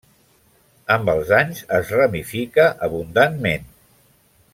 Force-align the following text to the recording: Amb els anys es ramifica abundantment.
Amb 0.95 1.11
els 1.13 1.33
anys 1.39 1.61
es 1.79 1.91
ramifica 1.99 2.65
abundantment. 2.89 3.69